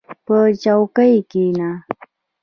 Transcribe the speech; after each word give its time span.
•په 0.25 0.37
چوکۍ 0.63 1.15
کښېنه. 1.31 1.69